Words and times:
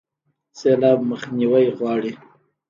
سیلاب 0.59 0.99
مخنیوی 1.09 1.65
غواړي 1.77 2.13